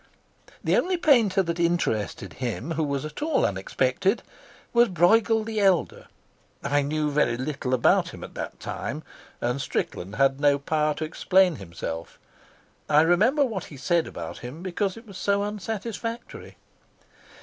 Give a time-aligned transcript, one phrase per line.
[0.63, 4.23] The only painter that interested him who was at all unexpected
[4.73, 6.07] was Brueghel the Elder.
[6.63, 9.03] I knew very little about him at that time,
[9.41, 12.17] and Strickland had no power to explain himself.
[12.89, 16.57] I remember what he said about him because it was so unsatisfactory.